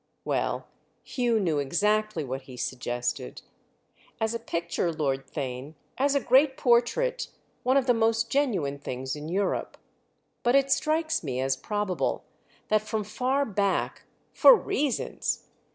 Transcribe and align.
Well, 0.25 0.65
Hugh 1.03 1.39
knew 1.39 1.59
exactly 1.59 2.23
what 2.23 2.41
he 2.49 2.57
suggested. 2.57 3.43
"As 4.19 4.33
a 4.33 4.39
picture, 4.39 4.91
Lord 4.91 5.27
Theign, 5.27 5.75
as 5.95 6.15
a 6.15 6.19
great 6.19 6.57
portrait, 6.57 7.27
one 7.61 7.77
of 7.77 7.85
the 7.85 7.93
most 7.93 8.31
genuine 8.31 8.79
things 8.79 9.15
in 9.15 9.29
Europe. 9.29 9.77
But 10.41 10.55
it 10.55 10.71
strikes 10.71 11.23
me 11.23 11.39
as 11.39 11.55
probable 11.55 12.23
that 12.69 12.81
from 12.81 13.03
far 13.03 13.45
back—for 13.45 14.55
reasons! 14.55 15.45